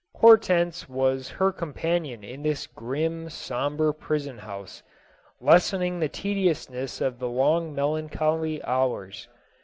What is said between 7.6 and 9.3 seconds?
mel ancholy hours.